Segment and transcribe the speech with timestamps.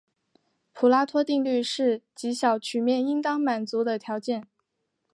[0.73, 4.47] 普拉托定律是极小曲面应当满足的条件。